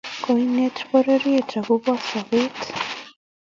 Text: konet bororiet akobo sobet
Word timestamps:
konet 0.23 0.77
bororiet 0.91 1.49
akobo 1.59 1.91
sobet 2.07 2.59